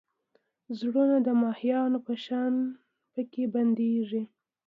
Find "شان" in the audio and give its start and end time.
2.25-2.53